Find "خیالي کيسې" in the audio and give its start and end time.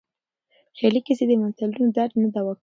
0.77-1.25